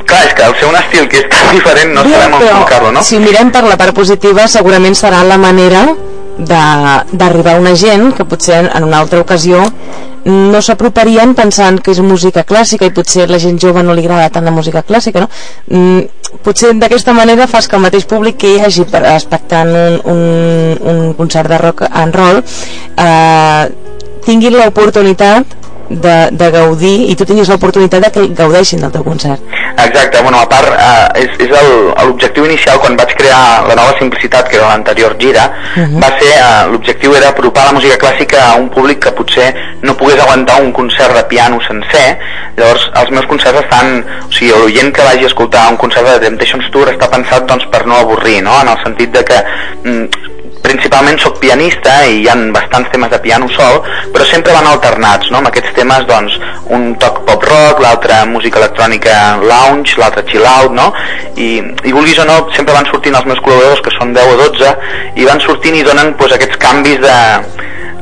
Clar, 0.06 0.24
és 0.28 0.34
que 0.38 0.44
al 0.46 0.54
ser 0.58 0.68
un 0.70 0.76
estil 0.80 1.08
que 1.10 1.22
és 1.22 1.30
tan 1.32 1.48
diferent 1.54 1.94
no 1.96 2.04
sabem 2.06 2.36
on 2.36 2.44
col·locar-lo, 2.44 2.92
no? 2.96 3.06
Si 3.06 3.18
mirem 3.22 3.50
per 3.54 3.64
la 3.66 3.78
part 3.80 3.96
positiva 3.96 4.46
segurament 4.50 4.96
serà 4.98 5.22
la 5.26 5.38
manera 5.40 5.86
d'arribar 6.36 7.54
a 7.56 7.60
una 7.60 7.72
gent 7.74 8.10
que 8.16 8.26
potser 8.28 8.58
en 8.66 8.84
una 8.84 8.98
altra 9.00 9.22
ocasió 9.22 9.62
no 10.26 10.60
s'aproparien 10.60 11.32
pensant 11.38 11.78
que 11.80 11.94
és 11.94 12.00
música 12.04 12.42
clàssica 12.44 12.84
i 12.84 12.92
potser 12.92 13.28
la 13.30 13.38
gent 13.40 13.60
jove 13.62 13.82
no 13.86 13.94
li 13.94 14.04
agrada 14.04 14.28
tant 14.34 14.44
la 14.44 14.52
música 14.52 14.82
clàssica 14.84 15.22
no? 15.22 15.30
Mm, 15.70 16.40
potser 16.44 16.74
d'aquesta 16.76 17.14
manera 17.16 17.46
fas 17.48 17.68
que 17.68 17.78
el 17.78 17.84
mateix 17.86 18.04
públic 18.10 18.36
que 18.42 18.52
hi 18.52 18.60
hagi 18.60 18.84
expectant 18.84 19.70
un, 19.72 20.00
un, 20.12 20.78
un 20.92 21.14
concert 21.14 21.48
de 21.48 21.58
rock 21.62 21.86
and 21.88 22.18
roll 22.20 22.42
eh, 22.42 23.64
tingui 24.26 24.50
l'oportunitat 24.50 25.56
de, 25.88 26.16
de 26.32 26.50
gaudir 26.50 27.10
i 27.10 27.14
tu 27.16 27.24
tinguis 27.24 27.48
l'oportunitat 27.48 28.06
de 28.06 28.10
que 28.14 28.26
gaudeixin 28.34 28.82
del 28.82 28.92
teu 28.92 29.04
concert. 29.04 29.42
Exacte, 29.76 30.22
bueno, 30.22 30.40
a 30.40 30.48
part 30.48 30.72
eh, 30.72 31.24
és, 31.24 31.34
és 31.44 31.52
l'objectiu 32.06 32.46
inicial 32.48 32.78
quan 32.80 32.96
vaig 32.96 33.12
crear 33.18 33.66
la 33.68 33.76
nova 33.76 33.94
simplicitat 33.98 34.48
que 34.48 34.56
era 34.56 34.70
l'anterior 34.70 35.16
gira 35.20 35.44
uh 35.46 35.80
mhm. 35.80 35.96
-huh. 35.96 36.02
va 36.02 36.10
ser, 36.18 36.32
eh, 36.32 36.66
l'objectiu 36.72 37.14
era 37.14 37.28
apropar 37.28 37.66
la 37.66 37.72
música 37.72 37.98
clàssica 37.98 38.38
a 38.52 38.54
un 38.56 38.68
públic 38.70 38.98
que 39.04 39.12
potser 39.12 39.54
no 39.82 39.96
pogués 39.96 40.20
aguantar 40.20 40.62
un 40.62 40.72
concert 40.72 41.14
de 41.14 41.24
piano 41.24 41.60
sencer 41.60 42.18
llavors 42.56 42.90
els 43.00 43.10
meus 43.10 43.26
concerts 43.26 43.60
estan 43.60 44.04
o 44.28 44.32
sigui, 44.32 44.52
l'oient 44.52 44.92
que 44.92 45.02
vagi 45.02 45.24
a 45.24 45.26
escoltar 45.26 45.70
un 45.70 45.76
concert 45.76 46.06
de 46.06 46.20
Temptations 46.26 46.70
Tour 46.70 46.88
està 46.88 47.08
pensat 47.10 47.46
doncs 47.46 47.66
per 47.66 47.86
no 47.86 47.96
avorrir, 47.96 48.42
no? 48.42 48.60
en 48.62 48.68
el 48.68 48.78
sentit 48.84 49.10
de 49.12 49.24
que 49.24 49.38
mm, 49.84 50.35
principalment 50.66 51.20
sóc 51.22 51.38
pianista 51.42 51.94
i 52.10 52.20
hi 52.22 52.28
ha 52.28 52.36
bastants 52.54 52.90
temes 52.92 53.12
de 53.12 53.20
piano 53.22 53.48
sol, 53.54 53.80
però 54.14 54.26
sempre 54.28 54.54
van 54.56 54.68
alternats, 54.72 55.30
no? 55.30 55.40
Amb 55.40 55.50
aquests 55.50 55.74
temes, 55.78 56.06
doncs, 56.10 56.38
un 56.76 56.88
toc 57.02 57.22
pop-rock, 57.28 57.82
l'altre 57.84 58.18
música 58.32 58.60
electrònica 58.62 59.14
lounge, 59.44 60.00
l'altre 60.00 60.26
chill-out, 60.30 60.74
no? 60.74 60.90
I, 61.36 61.50
I 61.86 61.94
vulguis 61.94 62.18
o 62.22 62.26
no, 62.28 62.40
sempre 62.56 62.74
van 62.76 62.90
sortint 62.90 63.18
els 63.18 63.28
meus 63.30 63.42
col·laboradors, 63.44 63.84
que 63.86 63.94
són 63.98 64.14
10 64.16 64.34
o 64.34 64.40
12, 64.42 64.74
i 65.22 65.28
van 65.28 65.42
sortint 65.44 65.78
i 65.78 65.86
donen 65.86 66.14
pues, 66.18 66.34
aquests 66.36 66.60
canvis 66.62 67.02
de 67.04 67.16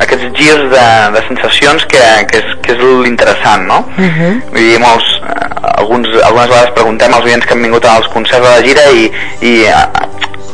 aquests 0.03 0.31
girs 0.35 0.65
de, 0.73 0.87
de 1.15 1.21
sensacions 1.29 1.85
que, 1.91 2.03
que 2.31 2.41
és, 2.41 2.55
que 2.65 2.75
és 2.75 2.81
l'interessant, 3.05 3.67
no? 3.69 3.79
Uh 3.95 4.05
-huh. 4.05 4.33
Vull 4.51 4.67
dir, 4.71 4.81
molts, 4.81 5.07
eh, 5.23 5.79
alguns, 5.79 6.09
algunes 6.23 6.49
vegades 6.49 6.75
preguntem 6.75 7.15
als 7.15 7.25
oients 7.25 7.47
que 7.47 7.55
han 7.55 7.63
vingut 7.63 7.85
als 7.85 8.09
concerts 8.09 8.45
de 8.47 8.51
la 8.55 8.63
gira 8.67 8.85
i, 8.91 9.13
i 9.41 9.53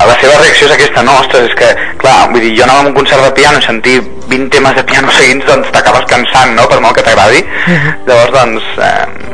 la 0.08 0.16
seva 0.20 0.38
reacció 0.38 0.68
és 0.68 0.74
aquesta, 0.76 1.02
no, 1.04 1.18
ostres, 1.20 1.50
és 1.50 1.56
que, 1.58 1.68
clar, 2.00 2.30
vull 2.32 2.44
dir, 2.44 2.54
jo 2.58 2.64
anava 2.64 2.86
a 2.86 2.88
un 2.88 2.96
concert 2.96 3.24
de 3.26 3.32
piano 3.36 3.60
i 3.60 3.66
sentir 3.66 3.98
20 4.30 4.48
temes 4.54 4.76
de 4.78 4.84
piano 4.88 5.12
seguits, 5.18 5.46
doncs 5.48 5.72
t'acabes 5.74 6.06
cansant, 6.10 6.54
no?, 6.56 6.66
per 6.70 6.80
molt 6.80 6.96
que 6.96 7.04
t'agradi. 7.06 7.42
Uh 7.44 7.74
-huh. 7.74 7.94
Llavors, 8.06 8.32
doncs, 8.38 8.64
eh, 8.78 9.30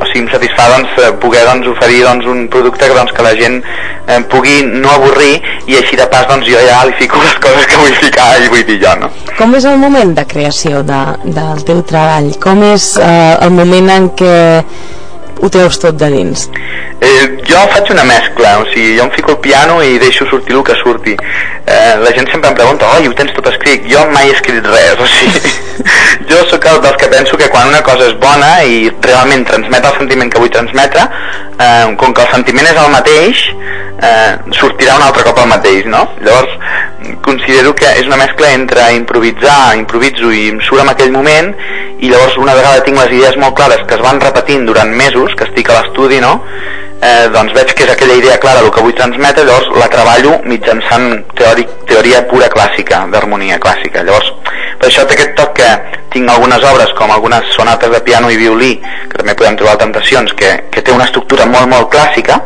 o 0.00 0.06
sigui, 0.06 0.24
em 0.24 0.28
satisfà 0.28 0.68
doncs, 0.72 0.90
eh, 0.98 1.12
poder 1.22 1.44
doncs, 1.46 1.68
oferir 1.68 2.02
doncs, 2.04 2.26
un 2.26 2.48
producte 2.48 2.88
doncs, 2.88 3.12
que 3.12 3.22
la 3.22 3.34
gent 3.36 3.62
eh, 4.06 4.20
pugui 4.32 4.62
no 4.62 4.90
avorrir 4.90 5.40
i 5.66 5.76
així 5.76 5.96
de 5.96 6.06
pas 6.06 6.26
doncs, 6.28 6.46
jo 6.46 6.58
ja 6.68 6.84
li 6.84 6.92
fico 6.98 7.22
les 7.26 7.38
coses 7.44 7.66
que 7.66 7.76
vull 7.76 7.94
ficar 7.94 8.28
i 8.42 8.48
vull 8.48 8.66
dir 8.66 8.80
jo. 8.82 8.94
No? 9.00 9.10
Com 9.38 9.54
és 9.54 9.64
el 9.64 9.78
moment 9.78 10.14
de 10.14 10.26
creació 10.26 10.82
de, 10.82 11.00
del 11.24 11.64
teu 11.64 11.82
treball? 11.82 12.32
Com 12.42 12.62
és 12.62 12.96
eh, 12.98 13.36
el 13.40 13.50
moment 13.50 13.90
en 13.90 14.10
què 14.18 14.36
ho 15.40 15.50
treus 15.52 15.78
tot 15.82 15.96
de 16.00 16.08
dins? 16.12 16.46
Eh, 17.00 17.24
jo 17.44 17.60
faig 17.72 17.90
una 17.92 18.04
mescla, 18.08 18.54
o 18.62 18.64
sigui, 18.70 18.96
jo 18.96 19.04
em 19.04 19.10
fico 19.12 19.34
el 19.34 19.38
piano 19.44 19.82
i 19.84 19.98
deixo 20.00 20.26
sortir 20.30 20.56
el 20.56 20.62
que 20.64 20.76
surti. 20.80 21.12
Eh, 21.66 21.96
la 22.00 22.12
gent 22.16 22.30
sempre 22.32 22.50
em 22.50 22.56
pregunta, 22.56 22.88
oi, 22.96 23.08
ho 23.08 23.14
tens 23.18 23.34
tot 23.36 23.50
escrit? 23.50 23.84
Jo 23.90 24.06
mai 24.14 24.30
he 24.30 24.36
escrit 24.36 24.64
res, 24.64 24.96
o 25.02 25.08
sigui, 25.12 25.52
jo 26.30 26.40
sóc 26.50 26.64
el 26.70 26.80
dels 26.84 26.96
que 27.02 27.10
penso 27.12 27.36
que 27.36 27.50
quan 27.52 27.68
una 27.68 27.82
cosa 27.86 28.08
és 28.08 28.16
bona 28.22 28.50
i 28.64 28.86
realment 29.04 29.44
transmet 29.48 29.84
el 29.84 29.98
sentiment 29.98 30.32
que 30.32 30.40
vull 30.40 30.54
transmetre, 30.56 31.04
eh, 31.60 31.84
com 32.00 32.16
que 32.16 32.24
el 32.24 32.32
sentiment 32.32 32.70
és 32.72 32.80
el 32.80 32.92
mateix, 32.94 33.44
eh, 34.00 34.32
sortirà 34.56 34.96
un 34.96 35.06
altre 35.10 35.26
cop 35.26 35.44
el 35.44 35.52
mateix, 35.52 35.84
no? 35.92 36.06
Llavors, 36.24 36.56
considero 37.22 37.74
que 37.74 37.88
és 38.00 38.06
una 38.06 38.18
mescla 38.20 38.52
entre 38.54 38.86
improvisar, 38.96 39.76
improviso 39.78 40.30
i 40.32 40.48
em 40.52 40.60
surt 40.64 40.84
en 40.84 40.92
aquell 40.92 41.12
moment 41.14 41.52
i 41.98 42.10
llavors 42.10 42.36
una 42.40 42.54
vegada 42.56 42.84
tinc 42.84 42.98
les 43.00 43.14
idees 43.16 43.38
molt 43.40 43.56
clares 43.58 43.84
que 43.88 43.96
es 43.96 44.04
van 44.04 44.20
repetint 44.20 44.66
durant 44.68 44.92
mesos, 44.92 45.34
que 45.36 45.46
estic 45.48 45.70
a 45.70 45.80
l'estudi, 45.80 46.20
no? 46.20 46.34
Eh, 46.96 47.28
doncs 47.32 47.52
veig 47.52 47.74
que 47.76 47.84
és 47.84 47.92
aquella 47.92 48.16
idea 48.16 48.38
clara 48.40 48.62
el 48.64 48.70
que 48.72 48.82
vull 48.84 48.94
transmetre, 48.96 49.44
llavors 49.44 49.68
la 49.76 49.88
treballo 49.92 50.38
mitjançant 50.48 51.26
teòric, 51.36 51.74
teoria 51.88 52.22
pura 52.30 52.48
clàssica, 52.52 53.02
d'harmonia 53.12 53.60
clàssica. 53.60 54.04
Llavors, 54.06 54.32
per 54.80 54.88
això 54.88 55.04
té 55.04 55.16
aquest 55.16 55.36
toc 55.36 55.52
que 55.60 55.68
tinc 56.14 56.32
algunes 56.32 56.64
obres 56.64 56.92
com 56.96 57.12
algunes 57.12 57.52
sonates 57.56 57.92
de 57.92 58.00
piano 58.06 58.32
i 58.32 58.40
violí, 58.40 58.72
que 59.10 59.20
també 59.20 59.36
podem 59.36 59.60
trobar 59.60 59.76
tentacions, 59.82 60.32
que, 60.36 60.52
que 60.72 60.82
té 60.82 60.94
una 60.96 61.04
estructura 61.08 61.44
molt, 61.52 61.68
molt 61.68 61.92
clàssica, 61.92 62.40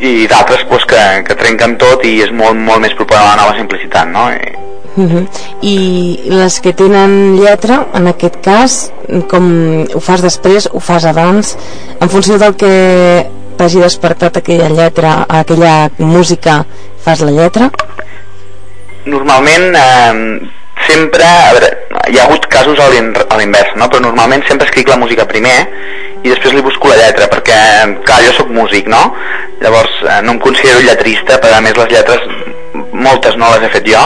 i 0.00 0.28
d'altres 0.30 0.64
pues, 0.68 0.84
que, 0.88 1.02
que 1.26 1.36
trenquen 1.38 1.76
tot 1.80 2.04
i 2.06 2.18
és 2.24 2.32
molt, 2.34 2.56
molt 2.56 2.84
més 2.84 2.94
proper 2.98 3.18
a 3.18 3.26
la 3.30 3.36
nova 3.42 3.58
simplicitat, 3.58 4.08
no? 4.14 4.30
I, 4.32 4.56
Uh 4.98 5.04
-huh. 5.04 5.28
I 5.62 6.20
les 6.24 6.60
que 6.60 6.72
tenen 6.72 7.36
lletra, 7.36 7.86
en 7.94 8.08
aquest 8.08 8.40
cas, 8.42 8.92
com 9.30 9.86
ho 9.94 10.00
fas 10.00 10.22
després, 10.22 10.68
ho 10.72 10.80
fas 10.80 11.04
abans, 11.04 11.56
en 12.00 12.08
funció 12.08 12.36
del 12.36 12.56
que 12.56 13.26
t'hagi 13.56 13.78
despertat 13.78 14.36
aquella 14.36 14.68
lletra, 14.68 15.24
aquella 15.28 15.90
música, 15.98 16.64
fas 17.04 17.20
la 17.20 17.30
lletra? 17.30 17.70
Normalment, 19.04 19.76
eh, 19.76 20.40
sempre, 20.86 21.24
a 21.24 21.52
veure, 21.52 21.68
hi 22.10 22.18
ha 22.18 22.24
hagut 22.24 22.46
casos 22.46 22.78
a 22.78 22.88
l'invers, 22.90 23.74
no? 23.76 23.88
però 23.88 24.00
normalment 24.00 24.44
sempre 24.48 24.66
escric 24.66 24.88
la 24.88 24.96
música 24.96 25.26
primer 25.26 25.68
i 26.24 26.28
després 26.28 26.54
li 26.54 26.64
busco 26.64 26.88
la 26.88 26.96
lletra, 26.96 27.28
perquè, 27.30 27.58
clar, 28.04 28.22
jo 28.26 28.32
sóc 28.36 28.50
músic, 28.50 28.88
no? 28.90 29.14
Llavors, 29.60 30.02
eh, 30.02 30.20
no 30.22 30.34
em 30.36 30.38
considero 30.42 30.80
lletrista, 30.80 31.38
però 31.38 31.58
a 31.58 31.60
més 31.64 31.76
les 31.76 31.92
lletres 31.92 32.20
moltes 32.92 33.36
no 33.36 33.52
les 33.54 33.64
he 33.66 33.72
fet 33.76 33.86
jo, 33.88 34.02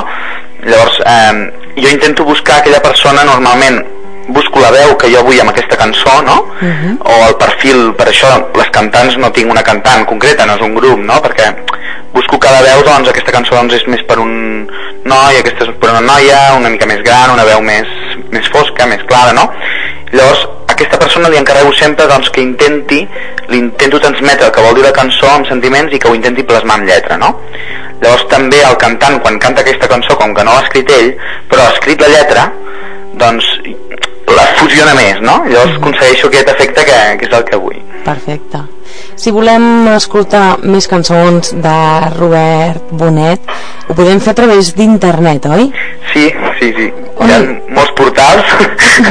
Llavors, 0.63 1.01
eh, 1.05 1.53
jo 1.77 1.89
intento 1.89 2.25
buscar 2.25 2.59
aquella 2.59 2.81
persona 2.81 3.25
normalment 3.25 3.83
busco 4.29 4.61
la 4.61 4.71
veu 4.71 4.95
que 4.97 5.11
jo 5.11 5.25
vull 5.27 5.41
amb 5.43 5.51
aquesta 5.51 5.77
cançó, 5.77 6.23
no? 6.23 6.37
Uh 6.61 6.65
mhm. 6.65 6.99
-huh. 6.99 7.13
O 7.13 7.29
el 7.29 7.37
perfil, 7.37 7.95
per 7.95 8.07
això 8.09 8.29
les 8.55 8.71
cantants 8.71 9.17
no 9.17 9.33
tinc 9.33 9.51
una 9.51 9.63
cantant 9.63 10.07
concreta, 10.07 10.47
no 10.47 10.55
és 10.55 10.61
un 10.61 10.75
grup, 10.75 10.99
no? 10.99 11.15
Perquè 11.15 11.55
busco 12.13 12.39
cada 12.39 12.63
veu, 12.63 12.83
doncs 12.85 13.09
aquesta 13.09 13.33
cançó 13.33 13.57
doncs, 13.57 13.75
és 13.75 13.87
més 13.87 14.03
per 14.03 14.19
un 14.19 14.71
noi, 15.05 15.37
aquesta 15.39 15.65
és 15.65 15.71
per 15.81 15.91
una 15.91 16.01
noia, 16.01 16.55
una 16.57 16.69
mica 16.69 16.87
més 16.87 17.03
gran, 17.03 17.31
una 17.31 17.45
veu 17.45 17.61
més, 17.61 17.89
més 18.31 18.49
fosca, 18.49 18.87
més 18.87 19.03
clara, 19.09 19.33
no? 19.33 19.51
Llavors, 20.13 20.49
aquesta 20.73 20.99
persona 20.99 21.29
li 21.29 21.39
encarrego 21.41 21.73
sempre 21.77 22.07
doncs, 22.11 22.31
que 22.35 22.43
intenti, 22.43 23.01
li 23.49 23.59
intento 23.59 24.01
transmetre 24.01 24.49
el 24.49 24.53
que 24.53 24.65
vol 24.65 24.75
dir 24.79 24.85
la 24.87 24.95
cançó 24.97 25.31
amb 25.31 25.49
sentiments 25.49 25.95
i 25.95 26.01
que 26.03 26.11
ho 26.11 26.17
intenti 26.19 26.45
plasmar 26.49 26.81
en 26.81 26.89
lletra, 26.89 27.19
no? 27.21 27.35
Llavors 28.03 28.27
també 28.33 28.61
el 28.67 28.77
cantant, 28.83 29.21
quan 29.23 29.39
canta 29.39 29.63
aquesta 29.63 29.89
cançó, 29.91 30.19
com 30.19 30.35
que 30.35 30.45
no 30.45 30.57
l'ha 30.57 30.67
escrit 30.67 30.91
ell, 30.91 31.15
però 31.51 31.67
ha 31.67 31.75
escrit 31.77 32.03
la 32.03 32.11
lletra, 32.17 32.51
doncs 33.23 33.49
la 34.33 34.47
fusiona 34.59 34.95
més, 34.99 35.21
no? 35.21 35.43
Llavors 35.47 35.73
-hmm. 35.73 35.83
aconsegueixo 35.83 36.29
aquest 36.29 36.55
efecte 36.57 36.85
que, 36.85 37.01
que 37.19 37.27
és 37.27 37.39
el 37.39 37.45
que 37.45 37.57
vull. 37.57 37.83
Perfecte. 38.05 38.65
Si 39.17 39.31
volem 39.35 39.89
escoltar 39.93 40.59
més 40.65 40.89
cançons 40.91 41.53
de 41.65 41.75
Robert 42.17 42.93
Bonet, 42.97 43.41
ho 43.89 43.95
podem 43.95 44.21
fer 44.23 44.33
a 44.33 44.39
través 44.39 44.75
d'internet, 44.77 45.47
oi? 45.53 45.69
Sí, 46.13 46.25
sí, 46.61 46.69
sí. 46.79 46.87
On? 47.17 47.29
Hi 47.29 47.33
ha 47.35 47.41
molts 47.77 47.93
portals. 47.99 48.47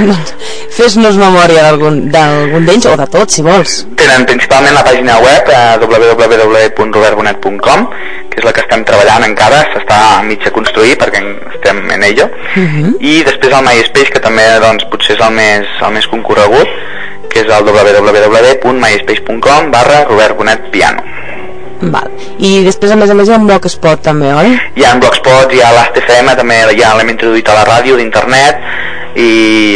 Fes-nos 0.77 1.15
memòria 1.19 1.61
d'algun 1.67 2.09
d'ells 2.11 2.85
o 2.89 2.95
de 2.97 3.07
tots, 3.13 3.31
si 3.37 3.41
vols. 3.45 3.85
Tenen 3.99 4.25
principalment 4.29 4.75
la 4.77 4.85
pàgina 4.87 5.13
web 5.21 5.43
eh, 5.53 5.77
www.robertbonet.com 5.83 7.79
que 8.31 8.39
és 8.39 8.45
la 8.47 8.53
que 8.55 8.63
estem 8.63 8.85
treballant 8.87 9.25
encara, 9.27 9.59
s'està 9.73 9.97
a 10.15 10.23
mig 10.23 10.39
de 10.45 10.53
construir 10.55 10.95
perquè 10.99 11.19
estem 11.51 11.81
en 11.97 12.03
ello, 12.07 12.29
uh 12.31 12.59
mhm. 12.59 12.83
-huh. 12.83 12.93
i 12.99 13.23
després 13.27 13.51
el 13.53 13.65
MySpace, 13.65 14.11
que 14.11 14.23
també 14.23 14.45
doncs, 14.63 14.85
potser 14.91 15.15
és 15.17 15.21
el 15.27 15.33
més, 15.35 15.67
el 15.81 15.91
més 15.91 16.07
concorregut, 16.07 16.67
que 17.31 17.39
és 17.45 17.49
el 17.51 17.63
www.myspace.com 17.67 19.61
barra 19.73 19.97
Robert 20.09 20.33
Bonet 20.37 20.61
Piano. 20.73 21.01
Val. 21.81 22.09
I 22.37 22.61
després, 22.65 22.91
a 22.93 22.97
més 22.99 23.09
a 23.09 23.15
més, 23.17 23.27
hi 23.27 23.33
ha 23.33 23.39
un 23.41 23.47
blogspot 23.49 23.99
també, 24.05 24.29
oi? 24.37 24.49
Hi 24.77 24.83
ha 24.85 24.93
un 24.93 25.01
blogspot, 25.01 25.47
hi 25.55 25.61
ha 25.65 25.71
l'ASTFM, 25.73 26.27
també 26.37 26.57
ja 26.77 26.93
l'hem 26.97 27.09
introduït 27.15 27.47
a 27.49 27.57
la 27.57 27.65
ràdio 27.65 27.93
d'internet, 27.97 28.55
i 29.17 29.29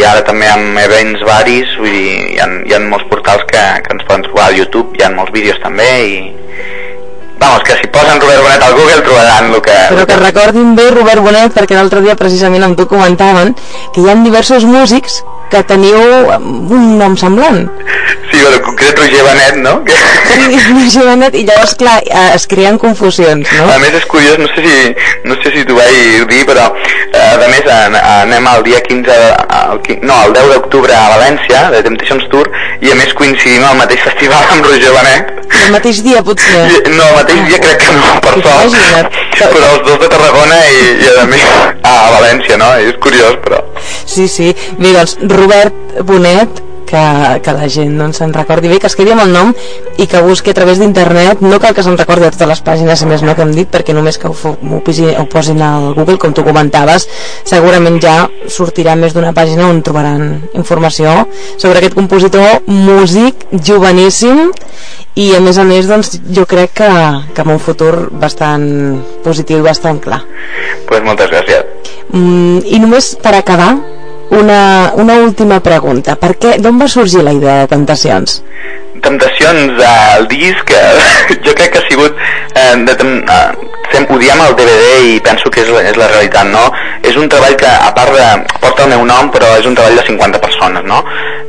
ara 0.05 0.21
també 0.27 0.47
amb 0.51 0.77
events 0.85 1.21
varis, 1.27 1.67
vull 1.81 1.91
dir, 1.91 2.15
hi 2.35 2.39
ha, 2.39 2.45
hi 2.69 2.73
ha 2.75 2.79
molts 2.85 3.07
portals 3.09 3.43
que, 3.49 3.63
que 3.83 3.89
ens 3.97 4.05
poden 4.05 4.23
trobar 4.27 4.45
a 4.51 4.55
YouTube, 4.55 4.89
hi 4.99 5.03
ha 5.03 5.09
molts 5.17 5.33
vídeos 5.33 5.59
també, 5.63 5.89
i, 6.05 6.09
Vamos, 7.37 7.63
que 7.63 7.75
si 7.75 7.87
posen 7.91 8.19
Robert 8.21 8.41
Bonet 8.41 8.63
al 8.63 8.73
Google 8.73 9.01
trobaran 9.03 9.53
el 9.53 9.61
que... 9.61 9.75
Però 9.91 10.05
que 10.07 10.17
recordin 10.21 10.75
bé 10.77 10.87
Robert 10.93 11.21
Bonet 11.21 11.55
perquè 11.55 11.75
l'altre 11.75 11.99
dia 12.05 12.15
precisament 12.15 12.63
em 12.63 12.75
documentaven 12.79 13.51
que 13.91 14.01
hi 14.01 14.09
ha 14.09 14.15
diversos 14.23 14.63
músics 14.63 15.19
que 15.51 15.61
teniu 15.69 15.99
un 16.39 16.97
nom 16.99 17.15
semblant. 17.19 17.65
Sí, 18.35 18.41
però 18.43 18.57
concret 18.59 18.97
Roger 18.99 19.23
Benet, 19.23 19.55
no? 19.63 19.73
Sí, 19.87 20.57
Roger 20.75 21.03
Benet, 21.07 21.35
i 21.39 21.43
llavors, 21.47 21.75
clar, 21.79 22.01
eh, 22.03 22.33
es 22.35 22.45
creen 22.51 22.77
confusions, 22.81 23.47
no? 23.55 23.67
A 23.71 23.77
més 23.79 23.95
és 23.95 24.07
curiós, 24.11 24.35
no 24.41 24.49
sé 24.51 24.63
si, 24.65 24.89
no 25.29 25.37
sé 25.39 25.53
si 25.53 25.63
t'ho 25.67 25.77
vaig 25.77 26.25
dir, 26.31 26.41
però 26.49 26.65
eh, 26.75 27.45
a 27.45 27.47
més 27.47 27.69
anem 27.69 28.49
al 28.51 28.65
dia 28.67 28.81
15, 28.83 29.15
al, 29.59 29.79
no, 30.03 30.17
el 30.25 30.35
10 30.35 30.51
d'octubre 30.51 30.97
a 30.97 31.05
València, 31.13 31.61
de 31.77 31.79
Temptations 31.87 32.27
Tour, 32.33 32.51
i 32.83 32.91
a 32.91 32.99
més 32.99 33.15
coincidim 33.15 33.63
al 33.63 33.79
mateix 33.79 34.03
festival 34.09 34.51
amb 34.57 34.67
Roger 34.67 34.91
Benet. 34.97 35.31
El 35.61 35.71
mateix 35.77 36.03
dia, 36.03 36.25
potser? 36.27 36.65
No, 36.91 37.07
el 37.07 37.17
mateix 37.21 37.41
dia 37.47 37.61
crec 37.63 37.85
que 37.85 37.95
no, 37.95 38.11
per 38.25 38.35
sort. 38.41 39.19
Però 39.39 39.71
els 39.77 39.87
dos 39.87 39.99
de 40.03 40.11
Tarragona 40.11 40.59
i, 40.73 40.85
i 41.05 41.15
a 41.23 41.25
més 41.31 41.47
a 41.87 41.95
València, 42.17 42.59
no? 42.59 42.73
És 42.83 42.99
curiós, 42.99 43.39
però... 43.47 43.63
Sí, 44.03 44.27
sí. 44.27 44.51
Bé, 44.75 44.91
doncs, 44.91 45.19
Robert 45.31 46.01
Bonet 46.03 46.64
que, 46.87 47.03
que 47.43 47.55
la 47.55 47.69
gent 47.71 47.97
doncs, 47.99 48.19
se'n 48.21 48.33
recordi 48.35 48.71
bé, 48.71 48.79
que 48.81 48.89
es 48.91 48.95
quedi 48.97 49.13
amb 49.15 49.25
el 49.25 49.33
nom 49.33 49.53
i 49.97 50.07
que 50.09 50.21
busqui 50.25 50.53
a 50.53 50.57
través 50.57 50.79
d'internet, 50.81 51.41
no 51.45 51.59
cal 51.63 51.75
que 51.75 51.83
se'n 51.85 51.97
recordi 51.99 52.27
a 52.27 52.31
totes 52.33 52.51
les 52.51 52.63
pàgines, 52.65 53.01
a 53.01 53.09
més 53.09 53.25
no 53.25 53.35
que 53.35 53.45
hem 53.45 53.53
dit, 53.55 53.69
perquè 53.71 53.95
només 53.95 54.19
que 54.21 54.29
ho, 54.31 54.35
ho, 54.35 54.55
ho 54.75 55.25
posin 55.31 55.61
al 55.65 55.91
Google, 55.97 56.17
com 56.21 56.35
tu 56.35 56.45
comentaves, 56.47 57.07
segurament 57.47 57.99
ja 58.03 58.17
sortirà 58.51 58.95
més 58.99 59.15
d'una 59.15 59.33
pàgina 59.35 59.69
on 59.69 59.81
trobaran 59.85 60.27
informació 60.53 61.25
sobre 61.57 61.79
aquest 61.79 61.97
compositor 61.97 62.65
músic 62.67 63.47
joveníssim 63.65 64.49
i 65.15 65.29
a 65.35 65.39
més 65.39 65.57
a 65.57 65.63
més 65.67 65.87
doncs, 65.87 66.17
jo 66.35 66.43
crec 66.49 66.73
que, 66.81 66.91
que 67.33 67.43
amb 67.43 67.55
un 67.55 67.61
futur 67.63 68.09
bastant 68.19 68.65
positiu 69.23 69.61
i 69.61 69.65
bastant 69.65 70.01
clar. 70.03 70.21
Pues 70.89 71.05
moltes 71.07 71.31
gràcies. 71.31 71.91
Mm, 72.11 72.59
I 72.67 72.81
només 72.83 73.13
per 73.23 73.33
acabar, 73.37 73.71
una, 74.29 74.91
una 74.95 75.15
última 75.21 75.59
pregunta. 75.59 76.15
Per 76.15 76.33
què, 76.39 76.57
d'on 76.61 76.79
va 76.81 76.87
sorgir 76.91 77.23
la 77.25 77.33
idea 77.35 77.61
de 77.63 77.71
Temptacions? 77.71 78.41
Temptacions, 79.05 79.81
al 79.85 80.27
disc, 80.31 80.71
eh, 80.71 81.37
jo 81.45 81.53
crec 81.53 81.73
que 81.75 81.81
ha 81.81 81.87
sigut 81.89 82.15
eh, 82.55 82.75
de, 82.87 82.95
eh, 82.95 83.75
estem, 83.85 84.07
odiem 84.15 84.41
el 84.41 84.55
DVD 84.57 84.85
i 85.13 85.19
penso 85.23 85.49
que 85.51 85.61
és, 85.63 85.69
és 85.91 85.97
la 85.99 86.07
realitat, 86.09 86.47
no? 86.51 86.65
És 87.05 87.17
un 87.19 87.29
treball 87.29 87.55
que, 87.59 87.69
a 87.69 87.91
part 87.95 88.13
de... 88.15 88.27
porta 88.59 88.85
el 88.85 88.93
meu 88.95 89.05
nom, 89.07 89.29
però 89.31 89.51
és 89.59 89.67
un 89.69 89.75
treball 89.77 89.99
de 89.99 90.05
50 90.07 90.41
persones, 90.43 90.85
no? 90.87 91.01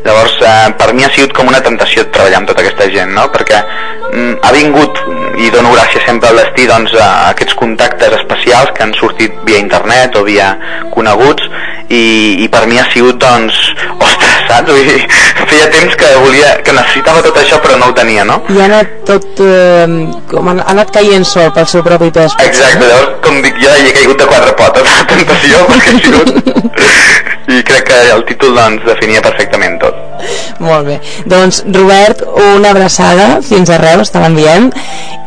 Llavors, 0.04 0.36
eh, 0.42 0.72
per 0.78 0.92
mi 0.94 1.06
ha 1.06 1.10
sigut 1.14 1.32
com 1.36 1.48
una 1.50 1.62
tentació 1.64 2.04
treballar 2.14 2.42
amb 2.42 2.50
tota 2.50 2.62
aquesta 2.62 2.88
gent, 2.92 3.14
no? 3.16 3.26
Perquè 3.34 3.62
mm, 4.12 4.34
ha 4.42 4.52
vingut, 4.54 5.00
i 5.42 5.50
dono 5.54 5.72
gràcies 5.74 6.06
sempre 6.06 6.30
al 6.30 6.42
destí, 6.42 6.68
doncs, 6.70 6.94
a 7.00 7.30
aquests 7.32 7.56
contactes 7.58 8.18
especials 8.20 8.74
que 8.76 8.84
han 8.86 8.94
sortit 9.00 9.40
via 9.48 9.62
internet 9.62 10.18
o 10.20 10.26
via 10.26 10.52
coneguts, 10.94 11.48
i, 11.88 12.42
i 12.44 12.48
per 12.48 12.66
mi 12.66 12.78
ha 12.80 12.86
sigut, 12.92 13.18
doncs, 13.22 13.58
ostres, 13.94 14.38
saps? 14.48 14.70
Vull 14.70 14.88
dir, 14.88 15.02
feia 15.50 15.68
temps 15.74 15.98
que 16.00 16.12
volia, 16.22 16.54
que 16.66 16.74
necessitava 16.74 17.22
tot 17.26 17.38
això, 17.42 17.60
però 17.62 17.78
no 17.80 17.90
ho 17.90 17.96
tenia, 17.96 18.24
no? 18.28 18.40
I 18.50 18.60
ha 18.62 18.68
anat 18.70 18.96
tot... 19.08 19.28
Eh, 19.42 19.86
com 20.30 20.50
ha 20.50 20.56
anat 20.72 20.90
caient 20.94 21.26
sol 21.28 21.52
pel 21.54 21.68
seu 21.70 21.84
propi 21.86 22.10
pes. 22.14 22.34
Exacte, 22.46 22.82
llavors, 22.82 23.14
com 23.26 23.38
dic 23.44 23.60
jo, 23.62 23.70
hi 23.70 23.90
he 23.90 23.94
caigut 24.00 24.22
de 24.22 24.28
quatre 24.32 24.56
potes 24.58 24.90
la 24.98 25.06
tentació, 25.12 25.62
perquè 25.70 25.94
ha 25.94 26.02
sigut... 26.08 26.52
I 27.56 27.62
crec 27.62 27.86
que 27.86 28.02
el 28.10 28.26
títol, 28.26 28.58
doncs, 28.58 28.82
definia 28.88 29.22
perfectament 29.22 29.78
tot. 29.84 30.05
Molt 30.62 30.86
bé. 30.86 30.98
Doncs, 31.28 31.62
Robert, 31.72 32.22
una 32.56 32.70
abraçada 32.70 33.40
fins 33.44 33.70
a 33.70 33.78
Reus, 33.82 34.08
estaven 34.08 34.36
dient, 34.38 34.70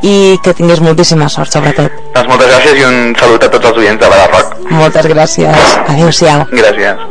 i 0.02 0.38
que 0.44 0.54
tingués 0.58 0.82
moltíssima 0.84 1.30
sort, 1.30 1.52
sobretot. 1.54 1.94
Doncs 2.16 2.32
moltes 2.32 2.52
gràcies 2.54 2.80
i 2.80 2.88
un 2.88 3.16
salut 3.20 3.44
a 3.44 3.52
tots 3.52 3.72
els 3.72 3.82
oients 3.84 4.02
de 4.02 4.12
Bada 4.12 4.28
Rock. 4.34 4.58
Moltes 4.72 5.10
gràcies. 5.12 5.78
Adéu-siau. 5.88 6.48
Gràcies. 6.54 7.08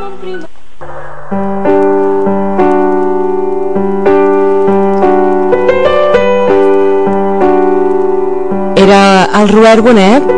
Era 8.78 9.28
el 9.40 9.48
Robert 9.50 9.82
Bonet 9.84 10.37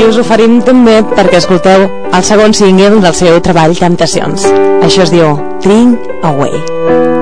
i 0.00 0.04
us 0.08 0.16
oferim 0.20 0.60
també 0.64 0.94
perquè 1.12 1.40
escolteu 1.42 1.84
el 2.16 2.24
segon 2.24 2.56
single 2.56 3.02
del 3.04 3.16
seu 3.20 3.40
treball 3.44 3.76
Temptacions. 3.76 4.48
Això 4.80 5.04
es 5.04 5.12
diu 5.12 5.34
Drink 5.64 6.24
Away. 6.24 7.19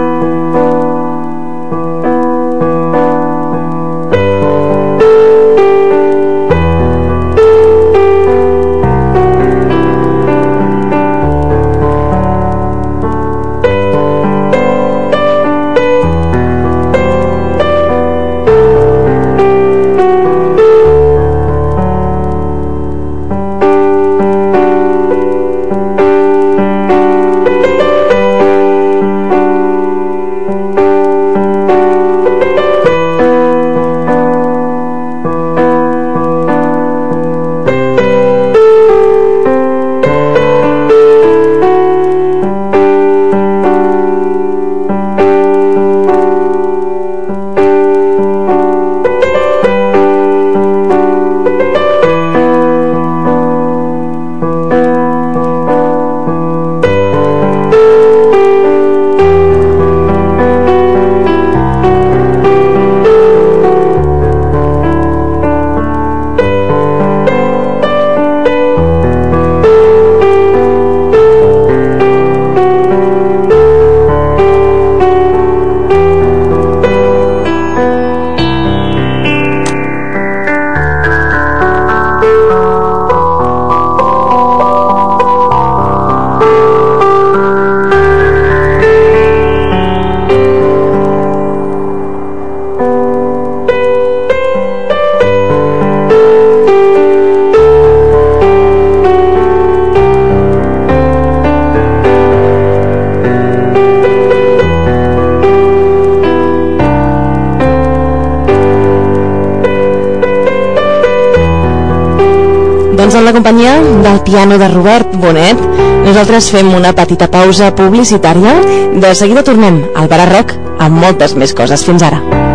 Doncs 113.08 113.21
en 113.21 113.25
la 113.25 113.32
companyia 113.32 113.71
del 114.04 114.21
piano 114.21 114.58
de 114.58 114.66
Robert 114.68 115.14
Bonet, 115.16 115.62
nosaltres 116.04 116.50
fem 116.52 116.68
una 116.76 116.90
petita 116.92 117.30
pausa 117.32 117.71
publicitària. 117.78 118.52
De 119.00 119.14
seguida 119.16 119.47
tornem 119.49 119.80
al 119.97 120.12
Barà 120.12 120.44
amb 120.44 121.00
moltes 121.06 121.32
més 121.32 121.56
coses. 121.56 121.88
Fins 121.88 122.04
ara. 122.04 122.48